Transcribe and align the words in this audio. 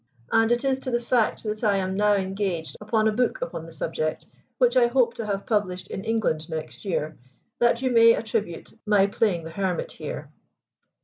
And 0.31 0.51
it 0.51 0.65
is 0.65 0.79
to 0.79 0.89
the 0.89 0.99
fact 0.99 1.43
that 1.43 1.63
I 1.63 1.77
am 1.77 1.95
now 1.95 2.15
engaged 2.15 2.75
upon 2.81 3.07
a 3.07 3.11
book 3.11 3.39
upon 3.43 3.67
the 3.67 3.71
subject, 3.71 4.25
which 4.57 4.75
I 4.75 4.87
hope 4.87 5.13
to 5.13 5.25
have 5.27 5.45
published 5.45 5.89
in 5.89 6.03
England 6.03 6.49
next 6.49 6.83
year, 6.85 7.19
that 7.59 7.83
you 7.83 7.91
may 7.91 8.13
attribute 8.13 8.73
my 8.83 9.05
playing 9.05 9.43
the 9.43 9.51
hermit 9.51 9.91
here." 9.91 10.31